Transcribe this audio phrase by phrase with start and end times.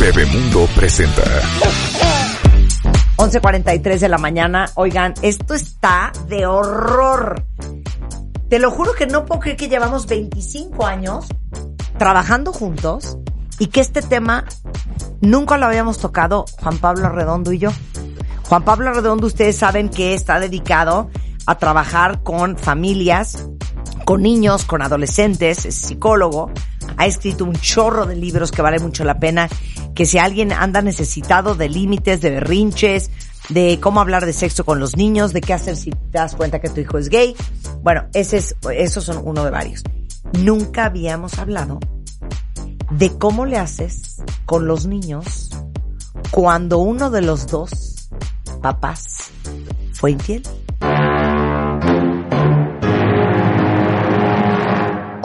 [0.00, 1.22] Bebemundo presenta
[3.16, 4.66] 11.43 de la mañana.
[4.74, 7.46] Oigan, esto está de horror.
[8.50, 11.26] Te lo juro que no puedo creer que llevamos 25 años
[11.98, 13.16] trabajando juntos
[13.58, 14.44] y que este tema
[15.22, 17.70] nunca lo habíamos tocado Juan Pablo Redondo y yo.
[18.48, 21.08] Juan Pablo Redondo, ustedes saben que está dedicado
[21.46, 23.48] a trabajar con familias,
[24.04, 26.50] con niños, con adolescentes, es psicólogo,
[26.96, 29.48] ha escrito un chorro de libros que vale mucho la pena,
[29.94, 33.10] que si alguien anda necesitado de límites, de berrinches,
[33.48, 36.60] de cómo hablar de sexo con los niños, de qué hacer si te das cuenta
[36.60, 37.36] que tu hijo es gay,
[37.82, 39.82] bueno, ese es, esos son uno de varios.
[40.38, 41.78] Nunca habíamos hablado
[42.90, 45.50] de cómo le haces con los niños
[46.30, 48.08] cuando uno de los dos
[48.62, 49.30] papás
[49.92, 50.42] fue infiel.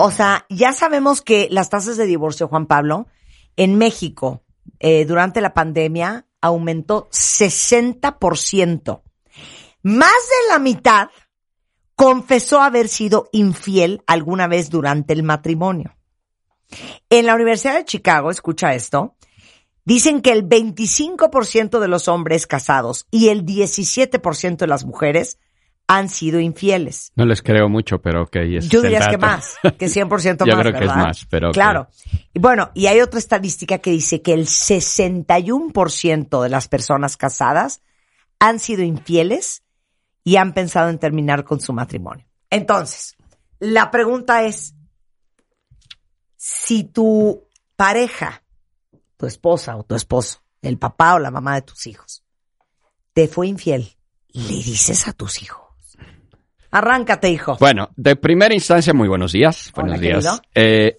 [0.01, 3.07] O sea, ya sabemos que las tasas de divorcio, Juan Pablo,
[3.57, 4.45] en México
[4.79, 9.01] eh, durante la pandemia aumentó 60%.
[9.83, 11.09] Más de la mitad
[11.95, 15.97] confesó haber sido infiel alguna vez durante el matrimonio.
[17.09, 19.17] En la Universidad de Chicago, escucha esto,
[19.83, 25.39] dicen que el 25% de los hombres casados y el 17% de las mujeres
[25.89, 27.11] han sido infieles.
[27.15, 28.35] No les creo mucho, pero ok.
[28.35, 30.79] Es Yo diría que más, que 100% más, Yo creo ¿verdad?
[30.79, 31.51] que es más, pero...
[31.51, 31.87] Claro.
[32.31, 37.81] Y bueno, y hay otra estadística que dice que el 61% de las personas casadas
[38.37, 39.63] han sido infieles
[40.23, 42.27] y han pensado en terminar con su matrimonio.
[42.51, 43.17] Entonces,
[43.57, 44.75] la pregunta es,
[46.37, 48.43] si tu pareja,
[49.17, 52.23] tu esposa o tu esposo, el papá o la mamá de tus hijos,
[53.11, 55.68] te fue infiel, ¿le dices a tus hijos?
[56.71, 57.57] Arráncate, hijo.
[57.59, 59.71] Bueno, de primera instancia, muy buenos días.
[59.75, 60.41] Hola, Buenos días.
[60.53, 60.97] Eh,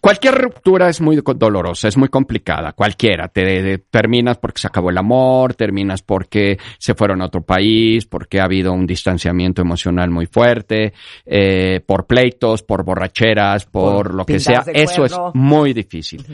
[0.00, 2.72] cualquier ruptura es muy dolorosa, es muy complicada.
[2.72, 3.28] Cualquiera.
[3.28, 8.06] Te, te- terminas porque se acabó el amor, terminas porque se fueron a otro país,
[8.06, 10.92] porque ha habido un distanciamiento emocional muy fuerte,
[11.26, 14.64] eh, por pleitos, por borracheras, por, Por lo que sea.
[14.72, 16.24] Eso es muy difícil.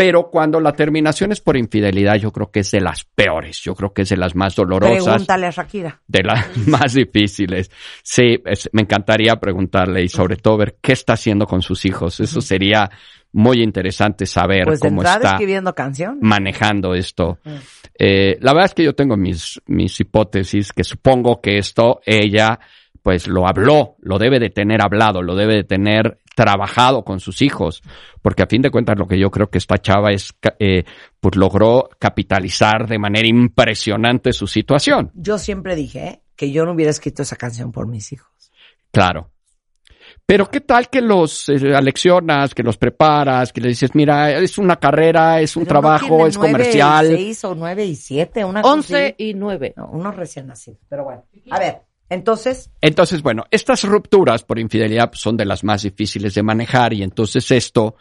[0.00, 3.60] Pero cuando la terminación es por infidelidad, yo creo que es de las peores.
[3.62, 6.00] Yo creo que es de las más dolorosas Pregúntale a Shakira.
[6.06, 7.68] de las más difíciles.
[8.04, 12.20] Sí, es- me encantaría preguntarle y sobre todo ver qué está haciendo con sus hijos.
[12.20, 12.88] Eso sería
[13.32, 15.74] muy interesante saber Pues cómo está escribiendo
[16.20, 17.40] manejando esto.
[17.98, 22.60] Eh, la verdad es que yo tengo mis, mis hipótesis que supongo que esto ella
[23.02, 27.42] pues lo habló, lo debe de tener hablado, lo debe de tener trabajado con sus
[27.42, 27.82] hijos,
[28.22, 30.84] porque a fin de cuentas lo que yo creo que esta chava es, ca- eh,
[31.18, 35.10] pues logró capitalizar de manera impresionante su situación.
[35.14, 36.22] Yo siempre dije ¿eh?
[36.36, 38.30] que yo no hubiera escrito esa canción por mis hijos.
[38.92, 39.32] Claro.
[40.24, 44.58] Pero qué tal que los eh, aleccionas, que los preparas, que le dices, mira, es
[44.58, 47.12] una carrera, es un Pero trabajo, es comercial.
[47.12, 49.14] Y seis o nueve y siete, una cosa 11 así.
[49.18, 49.74] y 9.
[49.76, 50.78] No, unos recién nacidos.
[50.88, 51.24] Pero bueno.
[51.50, 56.42] A ver, entonces, Entonces, bueno, estas rupturas por infidelidad son de las más difíciles de
[56.42, 57.96] manejar y entonces esto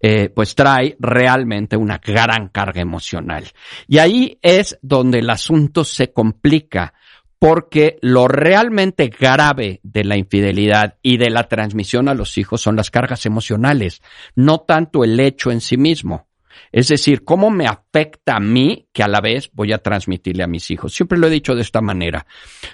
[0.00, 3.44] eh, pues trae realmente una gran carga emocional.
[3.86, 6.94] Y ahí es donde el asunto se complica
[7.38, 12.76] porque lo realmente grave de la infidelidad y de la transmisión a los hijos son
[12.76, 14.00] las cargas emocionales,
[14.36, 16.28] no tanto el hecho en sí mismo.
[16.70, 20.48] Es decir, cómo me afecta a mí que a la vez voy a transmitirle a
[20.48, 20.94] mis hijos.
[20.94, 22.26] Siempre lo he dicho de esta manera.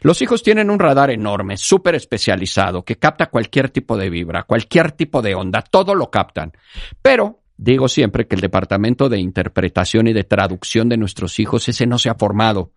[0.02, 4.92] Los hijos tienen un radar enorme, súper especializado, que capta cualquier tipo de vibra, cualquier
[4.92, 6.52] tipo de onda, todo lo captan.
[7.02, 11.86] Pero digo siempre que el departamento de interpretación y de traducción de nuestros hijos, ese
[11.86, 12.72] no se ha formado.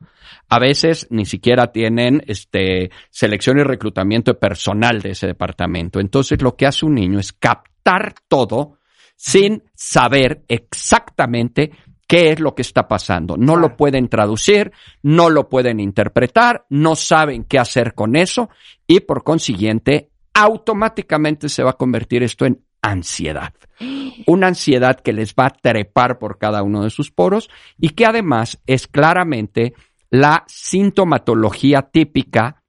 [0.50, 6.00] A veces ni siquiera tienen este, selección y reclutamiento de personal de ese departamento.
[6.00, 8.78] Entonces lo que hace un niño es captar todo
[9.22, 11.70] sin saber exactamente
[12.08, 13.38] qué es lo que está pasando.
[13.38, 14.72] No lo pueden traducir,
[15.04, 18.50] no lo pueden interpretar, no saben qué hacer con eso
[18.88, 23.54] y por consiguiente automáticamente se va a convertir esto en ansiedad.
[24.26, 27.48] Una ansiedad que les va a trepar por cada uno de sus poros
[27.78, 29.76] y que además es claramente
[30.10, 32.64] la sintomatología típica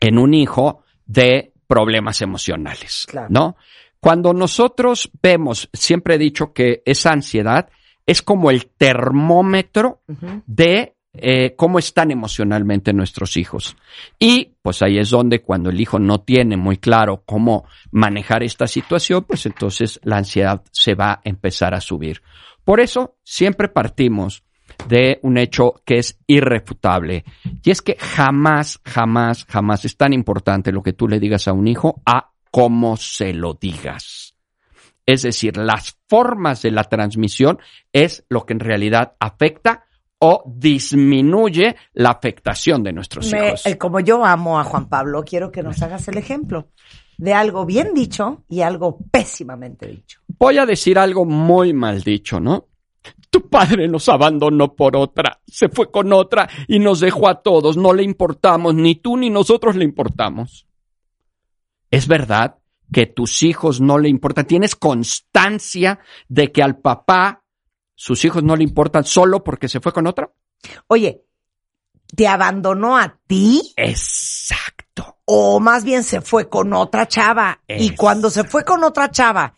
[0.00, 3.28] en un hijo de problemas emocionales, Claro.
[3.30, 3.56] ¿no?
[4.00, 7.68] Cuando nosotros vemos, siempre he dicho que esa ansiedad
[8.06, 10.02] es como el termómetro
[10.46, 13.76] de eh, cómo están emocionalmente nuestros hijos.
[14.18, 18.66] Y pues ahí es donde cuando el hijo no tiene muy claro cómo manejar esta
[18.66, 22.22] situación, pues entonces la ansiedad se va a empezar a subir.
[22.64, 24.44] Por eso siempre partimos
[24.88, 27.24] de un hecho que es irrefutable.
[27.64, 31.52] Y es que jamás, jamás, jamás es tan importante lo que tú le digas a
[31.52, 34.34] un hijo a cómo se lo digas.
[35.04, 37.58] Es decir, las formas de la transmisión
[37.92, 39.84] es lo que en realidad afecta
[40.18, 43.64] o disminuye la afectación de nuestros hijos.
[43.78, 46.68] como yo amo a Juan Pablo, quiero que nos hagas el ejemplo
[47.18, 50.20] de algo bien dicho y algo pésimamente dicho.
[50.38, 52.68] Voy a decir algo muy mal dicho, ¿no?
[53.30, 57.76] Tu padre nos abandonó por otra, se fue con otra y nos dejó a todos,
[57.76, 60.65] no le importamos, ni tú ni nosotros le importamos.
[61.96, 62.58] ¿Es verdad
[62.92, 64.46] que tus hijos no le importan?
[64.46, 65.98] ¿Tienes constancia
[66.28, 67.42] de que al papá
[67.94, 70.30] sus hijos no le importan solo porque se fue con otra?
[70.88, 71.24] Oye,
[72.14, 73.72] ¿te abandonó a ti?
[73.76, 75.20] Exacto.
[75.24, 77.62] O más bien se fue con otra chava.
[77.66, 79.56] Y cuando se fue con otra chava,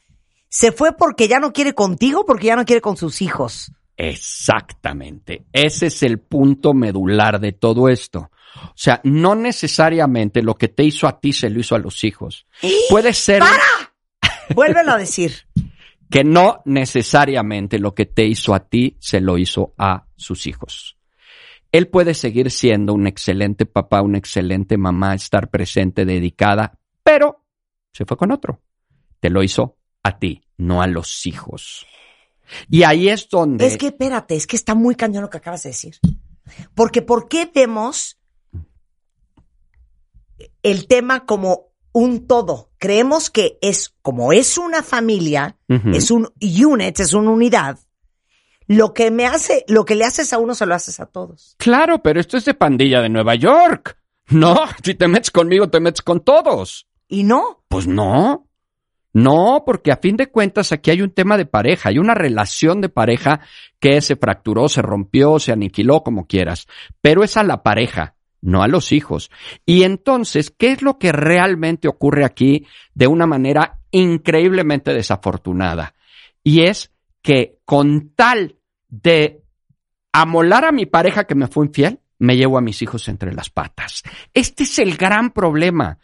[0.49, 3.73] ¿se fue porque ya no quiere contigo o porque ya no quiere con sus hijos?
[3.97, 5.45] Exactamente.
[5.53, 8.31] Ese es el punto medular de todo esto.
[8.57, 12.05] O sea, no necesariamente lo que te hizo a ti se lo hizo a los
[12.05, 12.47] hijos.
[12.89, 13.41] Puede ser.
[13.41, 13.63] ¡Para!
[14.55, 15.47] Vuélvelo a decir
[16.11, 20.97] que no necesariamente lo que te hizo a ti se lo hizo a sus hijos.
[21.71, 27.45] Él puede seguir siendo un excelente papá, una excelente mamá, estar presente, dedicada, pero
[27.93, 28.63] se fue con otro.
[29.21, 31.87] Te lo hizo a ti, no a los hijos.
[32.71, 33.67] Y ahí es donde...
[33.67, 35.97] Es que espérate, es que está muy cañón lo que acabas de decir.
[36.75, 38.18] Porque ¿por qué vemos
[40.63, 42.71] el tema como un todo.
[42.79, 47.79] Creemos que es, como es una familia, es un unit, es una unidad.
[48.67, 51.57] Lo que me hace, lo que le haces a uno se lo haces a todos.
[51.59, 53.99] Claro, pero esto es de pandilla de Nueva York.
[54.29, 56.87] No, si te metes conmigo, te metes con todos.
[57.09, 57.65] ¿Y no?
[57.69, 58.47] Pues no.
[59.15, 62.83] No, porque a fin de cuentas aquí hay un tema de pareja, hay una relación
[62.83, 63.41] de pareja
[63.81, 66.69] que se fracturó, se rompió, se aniquiló, como quieras,
[67.01, 69.31] pero es a la pareja no a los hijos.
[69.67, 75.95] Y entonces, ¿qué es lo que realmente ocurre aquí de una manera increíblemente desafortunada?
[76.43, 76.93] Y es
[77.23, 78.57] que con tal
[78.89, 79.43] de
[80.13, 83.51] amolar a mi pareja que me fue infiel, me llevo a mis hijos entre las
[83.51, 84.03] patas.
[84.35, 85.99] Este es el gran problema.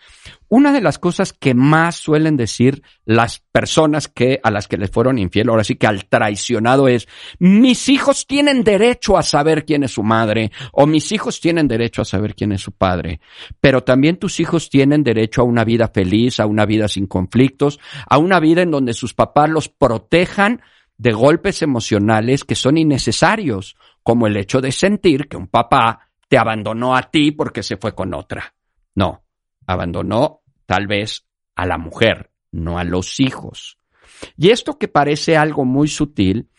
[0.49, 4.91] Una de las cosas que más suelen decir las personas que a las que les
[4.91, 7.09] fueron infiel, ahora sí que al traicionado es,
[7.41, 12.03] mis hijos tienen derecho a saber quién es su madre o mis hijos tienen derecho
[12.03, 13.21] a saber quién es su padre.
[13.61, 17.81] Pero también tus hijos tienen derecho a una vida feliz, a una vida sin conflictos,
[18.09, 20.63] a una vida en donde sus papás los protejan
[20.97, 26.39] de golpes emocionales que son innecesarios, como el hecho de sentir que un papá te
[26.39, 28.55] abandonó a ti porque se fue con otra.
[28.95, 29.25] No,
[29.67, 33.79] abandonó tal vez a la mujer, no a los hijos.
[34.37, 36.51] Y esto que parece algo muy sutil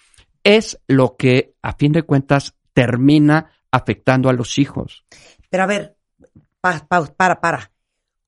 [0.43, 5.05] es lo que, a fin de cuentas, termina afectando a los hijos.
[5.49, 5.97] Pero a ver,
[6.61, 7.71] para, para, para.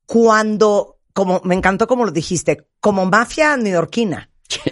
[0.05, 4.29] Cuando, como me encantó como lo dijiste, como mafia neoyorquina,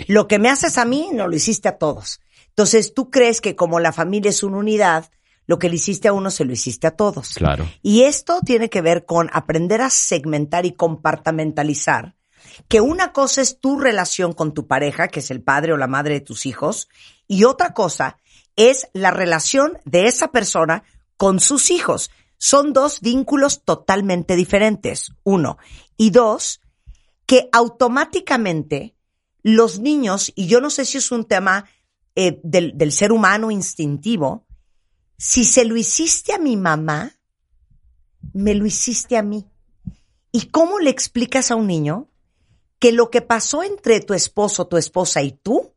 [0.07, 2.21] lo que me haces a mí no lo hiciste a todos.
[2.49, 5.11] Entonces tú crees que como la familia es una unidad,
[5.47, 7.35] lo que le hiciste a uno se lo hiciste a todos.
[7.35, 7.69] Claro.
[7.81, 12.15] Y esto tiene que ver con aprender a segmentar y compartamentalizar.
[12.67, 15.87] Que una cosa es tu relación con tu pareja, que es el padre o la
[15.87, 16.87] madre de tus hijos,
[17.27, 18.17] y otra cosa
[18.55, 20.83] es la relación de esa persona
[21.17, 22.11] con sus hijos.
[22.37, 25.11] Son dos vínculos totalmente diferentes.
[25.23, 25.57] Uno.
[25.97, 26.61] Y dos,
[27.25, 28.95] que automáticamente
[29.41, 31.65] los niños, y yo no sé si es un tema
[32.15, 34.44] eh, del, del ser humano instintivo,
[35.17, 37.13] si se lo hiciste a mi mamá,
[38.33, 39.45] me lo hiciste a mí.
[40.31, 42.09] ¿Y cómo le explicas a un niño
[42.79, 45.73] que lo que pasó entre tu esposo, tu esposa y tú,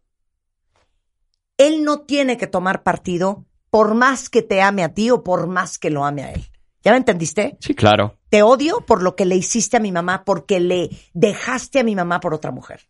[1.57, 5.47] él no tiene que tomar partido por más que te ame a ti o por
[5.47, 6.45] más que lo ame a él?
[6.83, 7.57] ¿Ya me entendiste?
[7.61, 8.19] Sí, claro.
[8.31, 11.95] Te odio por lo que le hiciste a mi mamá, porque le dejaste a mi
[11.95, 12.89] mamá por otra mujer.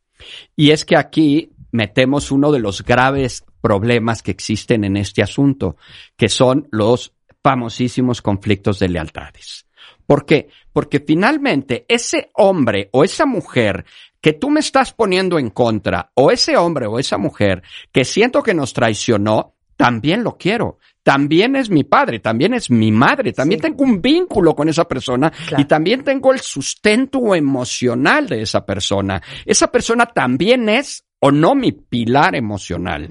[0.56, 5.76] Y es que aquí metemos uno de los graves problemas que existen en este asunto,
[6.16, 7.12] que son los
[7.42, 9.66] famosísimos conflictos de lealtades.
[10.06, 10.48] ¿Por qué?
[10.72, 13.84] Porque finalmente ese hombre o esa mujer
[14.20, 17.62] que tú me estás poniendo en contra, o ese hombre o esa mujer
[17.92, 20.78] que siento que nos traicionó, también lo quiero.
[21.02, 25.32] También es mi padre, también es mi madre, también tengo un vínculo con esa persona
[25.56, 29.22] y también tengo el sustento emocional de esa persona.
[29.46, 33.08] Esa persona también es o no mi pilar emocional.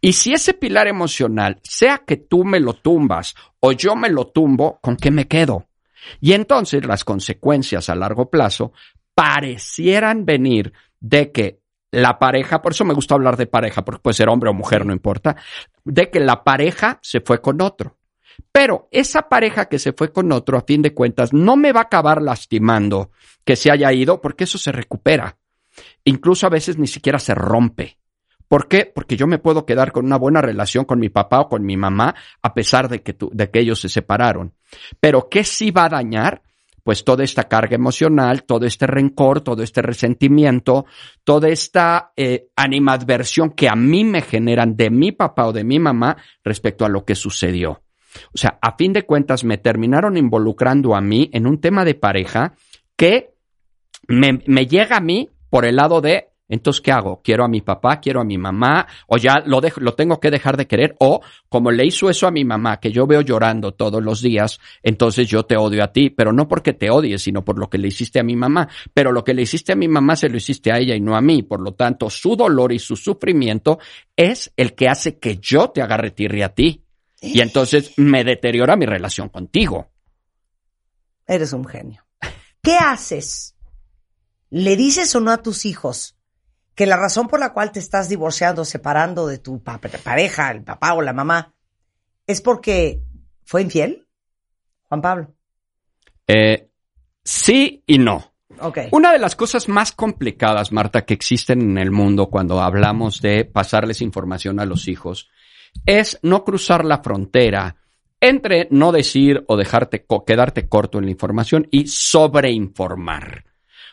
[0.00, 4.28] Y si ese pilar emocional, sea que tú me lo tumbas o yo me lo
[4.28, 5.66] tumbo, ¿con qué me quedo?
[6.20, 8.72] Y entonces las consecuencias a largo plazo
[9.14, 14.14] parecieran venir de que la pareja, por eso me gusta hablar de pareja, porque puede
[14.14, 15.36] ser hombre o mujer, no importa,
[15.84, 17.98] de que la pareja se fue con otro.
[18.50, 21.80] Pero esa pareja que se fue con otro, a fin de cuentas, no me va
[21.80, 23.10] a acabar lastimando
[23.44, 25.36] que se haya ido, porque eso se recupera.
[26.04, 27.98] Incluso a veces ni siquiera se rompe.
[28.52, 28.84] ¿Por qué?
[28.84, 31.78] Porque yo me puedo quedar con una buena relación con mi papá o con mi
[31.78, 34.52] mamá a pesar de que, de que ellos se separaron.
[35.00, 36.42] Pero ¿qué sí va a dañar?
[36.82, 40.84] Pues toda esta carga emocional, todo este rencor, todo este resentimiento,
[41.24, 45.78] toda esta eh, animadversión que a mí me generan de mi papá o de mi
[45.78, 47.82] mamá respecto a lo que sucedió.
[48.34, 51.94] O sea, a fin de cuentas me terminaron involucrando a mí en un tema de
[51.94, 52.52] pareja
[52.96, 53.32] que
[54.08, 57.20] me, me llega a mí por el lado de, entonces, ¿qué hago?
[57.22, 58.00] ¿Quiero a mi papá?
[58.00, 58.86] ¿Quiero a mi mamá?
[59.06, 60.96] ¿O ya lo, dejo, lo tengo que dejar de querer?
[60.98, 64.58] O, como le hizo eso a mi mamá, que yo veo llorando todos los días,
[64.82, 67.76] entonces yo te odio a ti, pero no porque te odies, sino por lo que
[67.76, 68.66] le hiciste a mi mamá.
[68.94, 71.16] Pero lo que le hiciste a mi mamá se lo hiciste a ella y no
[71.16, 71.42] a mí.
[71.42, 73.78] Por lo tanto, su dolor y su sufrimiento
[74.16, 76.82] es el que hace que yo te agarre tirri a ti.
[77.20, 79.90] Y entonces me deteriora mi relación contigo.
[81.26, 82.06] Eres un genio.
[82.62, 83.51] ¿Qué haces
[84.52, 86.14] ¿Le dices o no a tus hijos
[86.74, 90.92] que la razón por la cual te estás divorciando, separando de tu pareja, el papá
[90.92, 91.54] o la mamá,
[92.26, 93.00] es porque
[93.44, 94.06] fue infiel?
[94.90, 95.34] Juan Pablo.
[96.26, 96.68] Eh,
[97.24, 98.34] sí y no.
[98.60, 98.88] Okay.
[98.90, 103.46] Una de las cosas más complicadas, Marta, que existen en el mundo cuando hablamos de
[103.46, 105.30] pasarles información a los hijos,
[105.86, 107.76] es no cruzar la frontera
[108.20, 113.51] entre no decir o dejarte quedarte corto en la información y sobreinformar.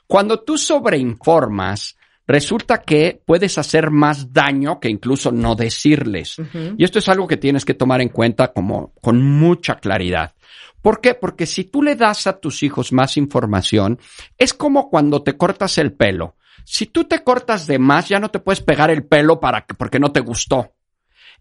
[0.10, 6.38] Cuando tú sobreinformas, resulta que puedes hacer más daño que incluso no decirles.
[6.80, 10.34] Y esto es algo que tienes que tomar en cuenta como con mucha claridad.
[10.82, 11.14] ¿Por qué?
[11.14, 14.00] Porque si tú le das a tus hijos más información,
[14.36, 16.38] es como cuando te cortas el pelo.
[16.66, 19.76] Si tú te cortas de más, ya no te puedes pegar el pelo para que,
[19.76, 20.74] porque no te gustó.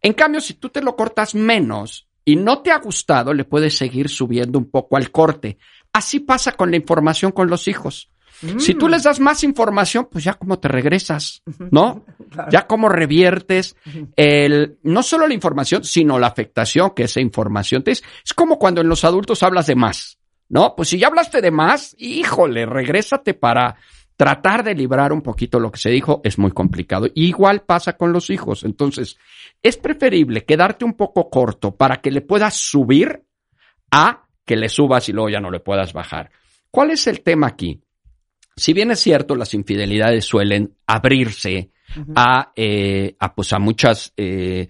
[0.03, 3.79] En cambio, si tú te lo cortas menos y no te ha gustado, le puedes
[3.79, 5.57] seguir subiendo un poco al corte.
[5.91, 8.11] Así pasa con la información con los hijos.
[8.59, 12.05] Si tú les das más información, pues ya como te regresas, ¿no?
[12.51, 13.75] Ya como reviertes
[14.15, 18.05] el, no solo la información, sino la afectación que esa información te es.
[18.25, 20.19] Es como cuando en los adultos hablas de más,
[20.49, 20.75] ¿no?
[20.77, 23.77] Pues si ya hablaste de más, híjole, regrésate para
[24.19, 27.07] tratar de librar un poquito lo que se dijo es muy complicado.
[27.15, 28.65] igual pasa con los hijos.
[28.65, 29.17] Entonces,
[29.63, 33.25] es preferible quedarte un poco corto para que le puedas subir
[33.91, 36.31] a que le subas y luego ya no le puedas bajar.
[36.71, 37.81] ¿Cuál es el tema aquí?
[38.59, 41.71] Si bien es cierto, las infidelidades suelen abrirse
[42.15, 44.69] a, eh, a, pues a muchas eh,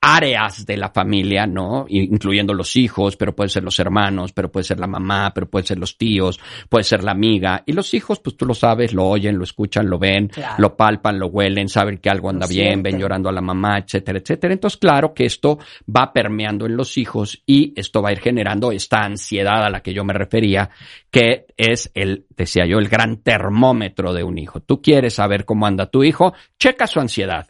[0.00, 1.86] áreas de la familia, ¿no?
[1.88, 5.66] Incluyendo los hijos, pero puede ser los hermanos, pero puede ser la mamá, pero puede
[5.66, 7.62] ser los tíos, puede ser la amiga.
[7.66, 11.18] Y los hijos, pues tú lo sabes, lo oyen, lo escuchan, lo ven, lo palpan,
[11.18, 14.54] lo huelen, saben que algo anda bien, ven llorando a la mamá, etcétera, etcétera.
[14.54, 18.72] Entonces, claro que esto va permeando en los hijos y esto va a ir generando
[18.72, 20.70] esta ansiedad a la que yo me refería,
[21.10, 24.60] que es el, decía yo, el gran termómetro de un hijo.
[24.60, 27.48] Tú quieres saber cómo anda tu hijo, checa su ansiedad.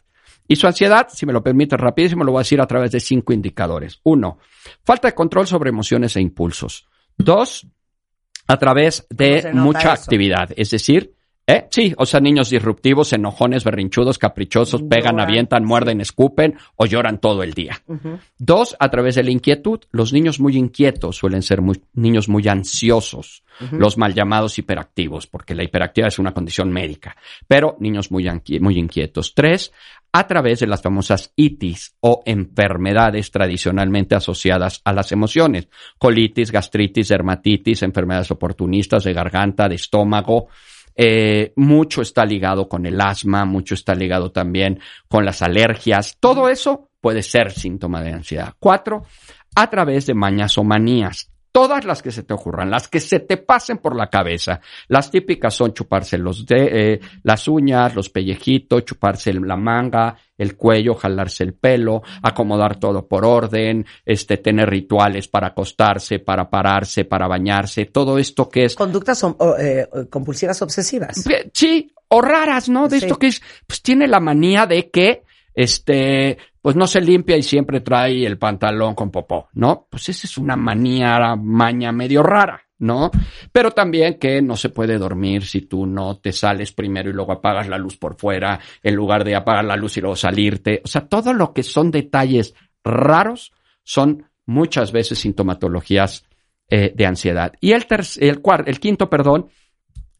[0.51, 2.99] Y su ansiedad, si me lo permite rapidísimo, lo voy a decir a través de
[2.99, 3.99] cinco indicadores.
[4.01, 4.39] Uno,
[4.83, 6.87] falta de control sobre emociones e impulsos.
[7.15, 7.67] Dos,
[8.47, 11.13] a través de mucha actividad, es decir,
[11.49, 11.67] ¿Eh?
[11.71, 17.41] Sí, o sea, niños disruptivos, enojones, berrinchudos, caprichosos, pegan, avientan, muerden, escupen o lloran todo
[17.41, 17.81] el día.
[18.37, 19.79] Dos, a través de la inquietud.
[19.91, 21.61] Los niños muy inquietos suelen ser
[21.93, 27.77] niños muy ansiosos, los mal llamados hiperactivos, porque la hiperactividad es una condición médica, pero
[27.79, 28.29] niños muy,
[28.61, 29.33] muy inquietos.
[29.33, 29.73] Tres,
[30.11, 35.67] a través de las famosas itis o enfermedades tradicionalmente asociadas a las emociones.
[35.97, 40.49] Colitis, gastritis, dermatitis, enfermedades oportunistas de garganta, de estómago,
[40.95, 46.17] eh, mucho está ligado con el asma, mucho está ligado también con las alergias.
[46.19, 48.53] Todo eso puede ser síntoma de ansiedad.
[48.59, 49.03] Cuatro,
[49.55, 53.19] a través de mañas o manías todas las que se te ocurran, las que se
[53.19, 54.61] te pasen por la cabeza.
[54.87, 60.55] Las típicas son chuparse los de, eh, las uñas, los pellejitos, chuparse la manga, el
[60.55, 67.05] cuello, jalarse el pelo, acomodar todo por orden, este, tener rituales para acostarse, para pararse,
[67.05, 68.75] para bañarse, todo esto que es...
[68.75, 69.25] Conductas
[69.59, 71.25] eh, compulsivas obsesivas.
[71.53, 72.87] Sí, o raras, ¿no?
[72.87, 77.37] De esto que es, pues tiene la manía de que este, pues no se limpia
[77.37, 79.87] y siempre trae el pantalón con popó, ¿no?
[79.89, 83.11] Pues esa es una manía, maña medio rara, ¿no?
[83.51, 87.33] Pero también que no se puede dormir si tú no te sales primero y luego
[87.33, 90.81] apagas la luz por fuera, en lugar de apagar la luz y luego salirte.
[90.83, 93.51] O sea, todo lo que son detalles raros
[93.83, 96.25] son muchas veces sintomatologías
[96.69, 97.53] eh, de ansiedad.
[97.59, 97.85] Y el,
[98.19, 99.49] el, el quinto, perdón,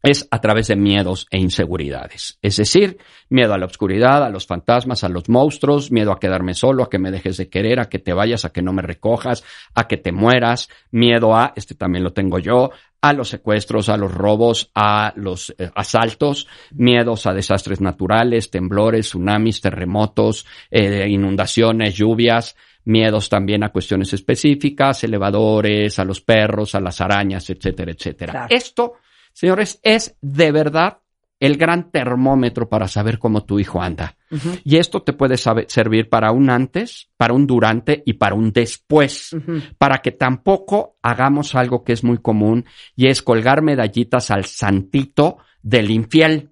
[0.02, 2.38] es a través de miedos e inseguridades.
[2.42, 6.54] Es decir, miedo a la oscuridad, a los fantasmas, a los monstruos, miedo a quedarme
[6.54, 8.82] solo, a que me dejes de querer, a que te vayas, a que no me
[8.82, 12.70] recojas, a que te mueras, miedo a, este también lo tengo yo,
[13.02, 19.08] a los secuestros, a los robos, a los eh, asaltos, miedos a desastres naturales, temblores,
[19.08, 26.80] tsunamis, terremotos, eh, inundaciones, lluvias, miedos también a cuestiones específicas, elevadores, a los perros, a
[26.80, 28.46] las arañas, etcétera, etcétera.
[28.50, 28.94] Esto
[29.40, 30.98] Señores, es de verdad
[31.38, 34.18] el gran termómetro para saber cómo tu hijo anda.
[34.64, 39.34] Y esto te puede servir para un antes, para un durante y para un después,
[39.78, 45.38] para que tampoco hagamos algo que es muy común y es colgar medallitas al santito
[45.62, 46.50] del infiel.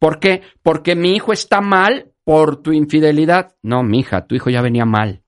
[0.00, 0.42] ¿Por qué?
[0.60, 3.54] Porque mi hijo está mal por tu infidelidad.
[3.62, 5.21] No, mi hija, tu hijo ya venía mal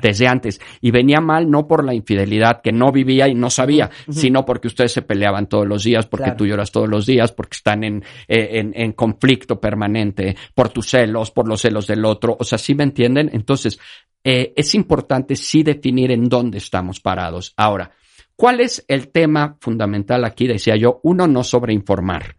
[0.00, 0.60] desde antes.
[0.80, 4.68] Y venía mal no por la infidelidad, que no vivía y no sabía, sino porque
[4.68, 8.04] ustedes se peleaban todos los días, porque tú lloras todos los días, porque están en,
[8.28, 12.36] eh, en, conflicto permanente, por tus celos, por los celos del otro.
[12.38, 13.30] O sea, ¿sí me entienden?
[13.32, 13.78] Entonces,
[14.24, 17.52] eh, es importante sí definir en dónde estamos parados.
[17.56, 17.90] Ahora,
[18.36, 20.46] ¿cuál es el tema fundamental aquí?
[20.46, 22.36] Decía yo, uno, no sobreinformar.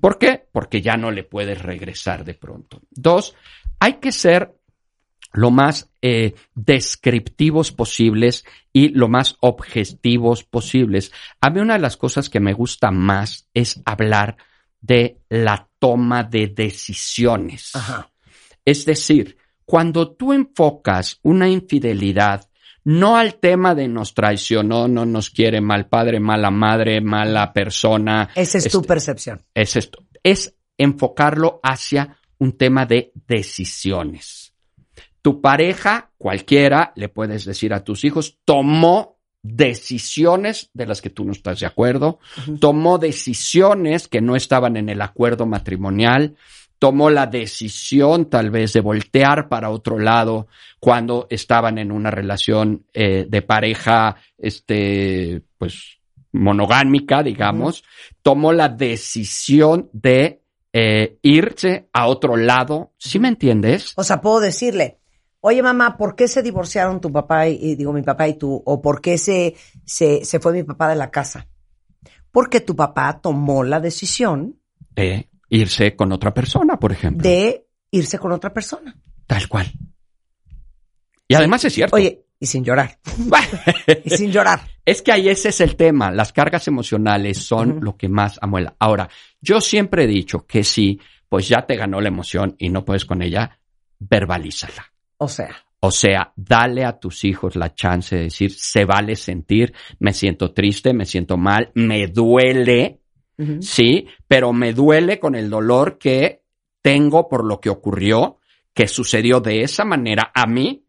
[0.00, 0.46] ¿Por qué?
[0.52, 2.82] Porque ya no le puedes regresar de pronto.
[2.90, 3.34] Dos,
[3.80, 4.55] hay que ser
[5.36, 11.12] lo más eh, descriptivos posibles y lo más objetivos posibles.
[11.40, 14.38] A mí una de las cosas que me gusta más es hablar
[14.80, 17.72] de la toma de decisiones.
[18.64, 22.48] Es decir, cuando tú enfocas una infidelidad
[22.84, 28.30] no al tema de nos traicionó, no nos quiere mal padre, mala madre, mala persona.
[28.34, 29.42] Esa es tu este, percepción.
[29.52, 30.04] Es esto.
[30.22, 34.45] Es enfocarlo hacia un tema de decisiones.
[35.26, 41.24] Tu pareja, cualquiera, le puedes decir a tus hijos, tomó decisiones de las que tú
[41.24, 42.20] no estás de acuerdo,
[42.60, 46.36] tomó decisiones que no estaban en el acuerdo matrimonial,
[46.78, 50.46] tomó la decisión tal vez de voltear para otro lado
[50.78, 55.98] cuando estaban en una relación eh, de pareja, este, pues,
[56.30, 57.82] monogámica, digamos,
[58.22, 60.40] tomó la decisión de
[60.72, 62.92] eh, irse a otro lado.
[62.96, 63.92] ¿Sí me entiendes?
[63.96, 65.00] O sea, puedo decirle,
[65.40, 68.62] oye mamá, ¿por qué se divorciaron tu papá y, digo mi papá y tú?
[68.64, 71.46] ¿O por qué se, se, se fue mi papá de la casa?
[72.30, 77.28] Porque tu papá tomó la decisión de irse con otra persona, por ejemplo.
[77.28, 78.96] De irse con otra persona.
[79.26, 79.72] Tal cual.
[81.28, 81.96] Y además es cierto.
[81.96, 82.98] Oye, y sin llorar.
[84.04, 84.60] y sin llorar.
[84.84, 86.10] Es que ahí ese es el tema.
[86.10, 88.76] Las cargas emocionales son lo que más amuela.
[88.78, 89.08] Ahora,
[89.40, 93.04] yo siempre he dicho que si, pues ya te ganó la emoción y no puedes
[93.04, 93.58] con ella,
[93.98, 94.92] verbalízala.
[95.18, 95.56] O sea.
[95.80, 100.52] O sea, dale a tus hijos la chance de decir, se vale sentir, me siento
[100.52, 103.00] triste, me siento mal, me duele,
[103.60, 106.42] sí, pero me duele con el dolor que
[106.82, 108.38] tengo por lo que ocurrió,
[108.72, 110.84] que sucedió de esa manera a mí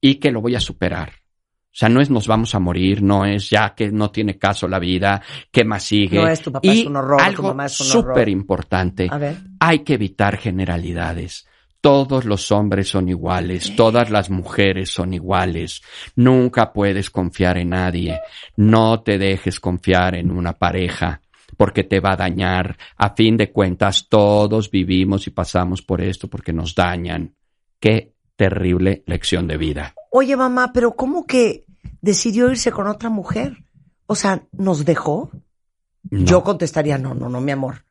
[0.00, 1.10] y que lo voy a superar.
[1.10, 4.66] O sea, no es nos vamos a morir, no es ya que no tiene caso
[4.66, 6.16] la vida, ¿qué más sigue?
[6.16, 9.10] No es tu papá es un horror, algo súper importante,
[9.60, 11.47] hay que evitar generalidades
[11.80, 15.82] todos los hombres son iguales, todas las mujeres son iguales,
[16.16, 18.20] nunca puedes confiar en nadie,
[18.56, 21.22] no te dejes confiar en una pareja
[21.56, 22.76] porque te va a dañar.
[22.96, 27.34] A fin de cuentas, todos vivimos y pasamos por esto porque nos dañan.
[27.80, 29.94] Qué terrible lección de vida.
[30.10, 31.64] Oye, mamá, pero ¿cómo que
[32.00, 33.64] decidió irse con otra mujer?
[34.06, 35.30] O sea, ¿nos dejó?
[36.04, 37.84] Yo contestaría, no, no, no, mi amor.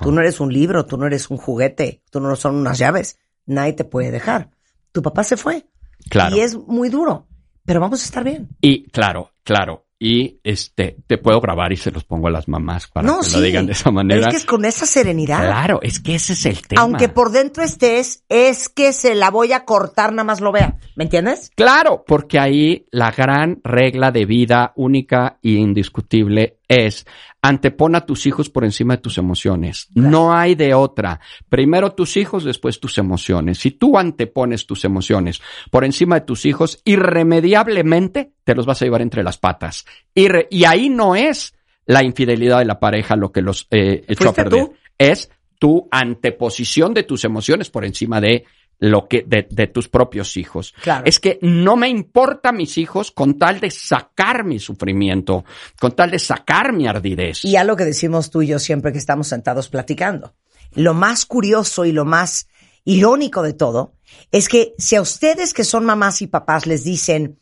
[0.00, 3.18] Tú no eres un libro, tú no eres un juguete, tú no son unas llaves
[3.46, 4.50] nadie te puede dejar.
[4.92, 5.66] Tu papá se fue.
[6.08, 6.36] Claro.
[6.36, 7.26] Y es muy duro,
[7.64, 8.48] pero vamos a estar bien.
[8.60, 9.86] Y claro, claro.
[10.04, 13.40] Y este, te puedo grabar y se los pongo a las mamás para que lo
[13.40, 14.26] digan de esa manera.
[14.26, 15.46] es que es con esa serenidad.
[15.46, 16.82] Claro, es que ese es el tema.
[16.82, 20.76] Aunque por dentro estés, es que se la voy a cortar nada más lo vea.
[20.96, 21.52] ¿Me entiendes?
[21.54, 27.06] Claro, porque ahí la gran regla de vida única e indiscutible es
[27.42, 29.88] antepon a tus hijos por encima de tus emociones.
[29.94, 31.20] No hay de otra.
[31.48, 33.58] Primero tus hijos, después tus emociones.
[33.58, 38.84] Si tú antepones tus emociones por encima de tus hijos, irremediablemente te los vas a
[38.84, 39.84] llevar entre las patas.
[40.14, 41.54] y ahí no es
[41.86, 44.70] la infidelidad de la pareja lo que los eh, echó a perder.
[44.96, 48.44] Es tu anteposición de tus emociones por encima de
[48.82, 50.74] lo que de, de tus propios hijos.
[50.82, 51.04] Claro.
[51.06, 55.44] Es que no me importa mis hijos con tal de sacar mi sufrimiento,
[55.78, 57.44] con tal de sacar mi ardidez.
[57.44, 60.34] Y a lo que decimos tú y yo siempre que estamos sentados platicando.
[60.72, 62.48] Lo más curioso y lo más
[62.84, 63.94] irónico de todo
[64.32, 67.38] es que si a ustedes que son mamás y papás les dicen,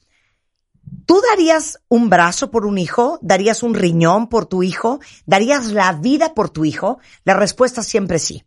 [1.06, 3.18] ¿tú darías un brazo por un hijo?
[3.22, 5.00] ¿Darías un riñón por tu hijo?
[5.24, 6.98] ¿Darías la vida por tu hijo?
[7.24, 8.44] La respuesta siempre es sí.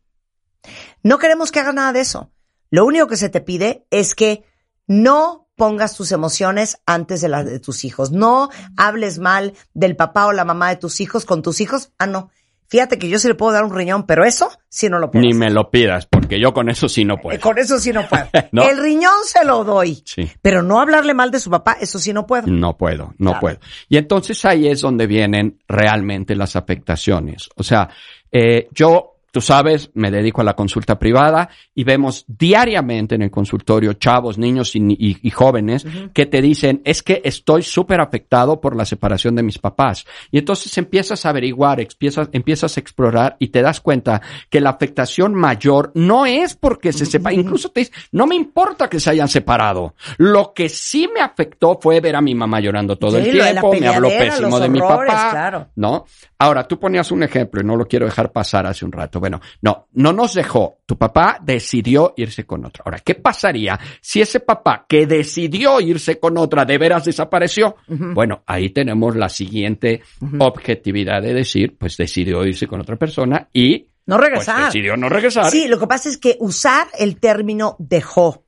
[1.01, 2.29] No queremos que hagas nada de eso.
[2.73, 4.43] Lo único que se te pide es que
[4.87, 8.11] no pongas tus emociones antes de las de tus hijos.
[8.11, 11.91] No hables mal del papá o la mamá de tus hijos con tus hijos.
[11.99, 12.31] Ah, no.
[12.67, 15.21] Fíjate que yo sí le puedo dar un riñón, pero eso sí no lo puedo.
[15.21, 15.39] Ni hacer.
[15.39, 17.39] me lo pidas, porque yo con eso sí no puedo.
[17.39, 18.25] Con eso sí no puedo.
[18.51, 18.63] No.
[18.67, 20.01] El riñón se lo doy.
[20.03, 20.31] Sí.
[20.41, 22.47] Pero no hablarle mal de su papá, eso sí no puedo.
[22.47, 23.39] No puedo, no Claro.
[23.39, 23.59] puedo.
[23.89, 27.47] Y entonces ahí es donde vienen realmente las afectaciones.
[27.55, 27.89] O sea,
[28.31, 33.31] eh, yo, tú sabes, me dedico a la consulta privada y vemos diariamente en el
[33.31, 38.61] consultorio chavos, niños y, y- y jóvenes que te dicen, es que estoy súper afectado
[38.61, 40.05] por la separación de mis papás.
[40.29, 44.69] Y entonces empiezas a averiguar, empiezas, empiezas a explorar y te das cuenta que la
[44.69, 49.09] afectación mayor no es porque se sepa, incluso te dice, no me importa que se
[49.09, 49.95] hayan separado.
[50.19, 53.73] Lo que sí me afectó fue ver a mi mamá llorando todo Sí, el tiempo,
[53.73, 55.31] me habló pésimo de mi papá.
[55.31, 55.67] claro.
[55.75, 56.05] ¿No?
[56.37, 59.22] Ahora, tú ponías un ejemplo y no lo quiero dejar pasar hace un rato.
[59.23, 60.79] Bueno, no, no nos dejó.
[60.85, 62.83] Tu papá decidió irse con otra.
[62.85, 67.77] Ahora, ¿qué pasaría si ese papá que decidió irse con otra de veras desapareció?
[67.87, 70.01] Bueno, ahí tenemos la siguiente
[70.39, 74.55] objetividad de decir, pues decidió irse con otra persona y No regresar.
[74.55, 75.49] pues, decidió no regresar.
[75.49, 78.43] Sí, lo que pasa es que usar el término dejó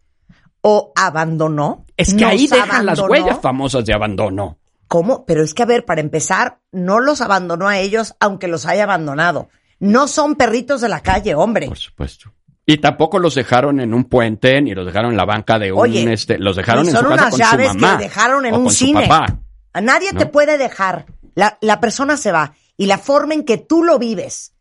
[0.59, 1.85] o abandonó.
[1.95, 4.59] Es que ahí dejan las huellas famosas de abandono.
[4.89, 5.25] ¿Cómo?
[5.25, 8.83] Pero es que, a ver, para empezar, no los abandonó a ellos, aunque los haya
[8.83, 9.47] abandonado.
[9.79, 11.67] No son perritos de la calle, hombre.
[11.67, 12.31] Por supuesto.
[12.65, 15.79] Y tampoco los dejaron en un puente, ni los dejaron en la banca de un,
[15.79, 17.97] Oye, este, los dejaron en su casa unas con llaves su mamá.
[17.97, 19.07] que dejaron en o un con su cine.
[19.07, 19.39] papá.
[19.73, 21.05] A nadie te puede dejar.
[21.35, 22.53] La, la persona se va.
[22.77, 24.53] Y la forma en que tú lo vives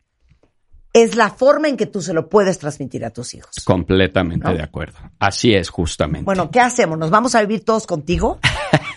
[0.92, 3.52] es la forma en que tú se lo puedes transmitir a tus hijos.
[3.64, 4.54] Completamente ¿No?
[4.54, 4.98] de acuerdo.
[5.18, 6.24] Así es, justamente.
[6.24, 6.98] Bueno, ¿qué hacemos?
[6.98, 8.38] ¿Nos vamos a vivir todos contigo?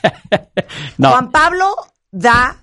[0.97, 1.75] no, Juan Pablo
[2.11, 2.57] da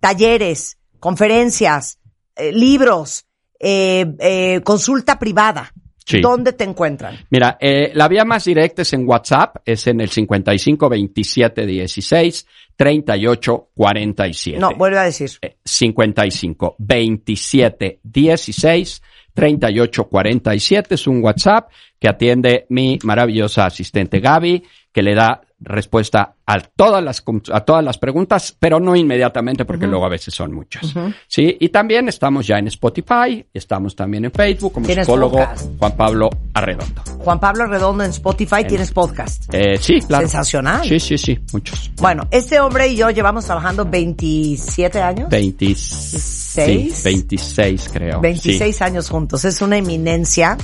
[0.00, 1.98] talleres, conferencias,
[2.36, 3.26] eh, libros,
[3.58, 5.72] eh, eh, consulta privada.
[6.04, 6.20] Sí.
[6.20, 7.18] ¿Dónde te encuentran?
[7.30, 12.46] mira, eh, la vía más directa es en WhatsApp, es en el 55 27 16
[12.76, 14.60] 38 47.
[14.60, 15.30] No, vuelve a decir.
[15.42, 19.02] Eh, 55 27 16
[19.34, 26.34] 38 47 es un WhatsApp que atiende mi maravillosa asistente Gaby, que le da respuesta
[26.44, 30.52] a todas las a todas las preguntas, pero no inmediatamente porque luego a veces son
[30.52, 30.92] muchas.
[31.26, 35.66] Sí, y también estamos ya en Spotify, estamos también en Facebook como ¿Tienes psicólogo podcast?
[35.78, 37.02] Juan Pablo Arredondo.
[37.18, 39.52] Juan Pablo Redondo en Spotify, tienes podcast.
[39.52, 40.28] Eh, sí, claro.
[40.28, 40.86] Sensacional.
[40.86, 41.90] Sí, sí, sí, muchos.
[41.96, 45.30] Bueno, este hombre y yo llevamos trabajando 27 años.
[45.30, 48.20] 26, 26 creo.
[48.20, 49.44] 26 años juntos.
[49.44, 50.56] Es una eminencia.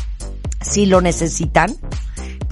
[0.61, 1.75] Si lo necesitan,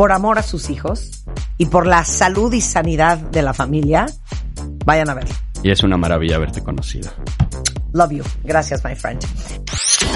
[0.01, 1.11] por amor a sus hijos
[1.59, 4.07] y por la salud y sanidad de la familia,
[4.87, 5.35] vayan a verlo.
[5.63, 7.11] Y es una maravilla haberte conocido.
[7.93, 8.25] Love you.
[8.43, 9.23] Gracias, my friend.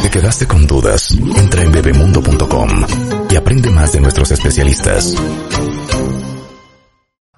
[0.01, 1.11] ¿Te quedaste con dudas?
[1.11, 2.87] Entra en bebemundo.com
[3.29, 5.15] y aprende más de nuestros especialistas.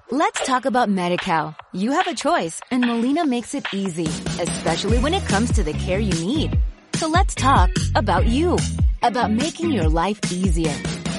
[0.09, 1.53] Let's talk about MediCal.
[1.73, 4.07] You have a choice and Molina makes it easy,
[4.41, 6.57] especially when it comes to the care you need.
[6.95, 8.57] So let's talk about you,
[9.03, 10.73] about making your life easier,